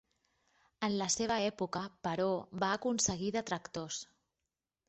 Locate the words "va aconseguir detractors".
2.65-4.01